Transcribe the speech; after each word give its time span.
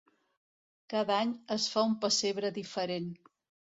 Cada 0.93 1.19
any 1.27 1.35
es 1.59 1.69
fa 1.77 1.87
un 1.93 1.97
pessebre 2.09 2.55
diferent. 2.61 3.11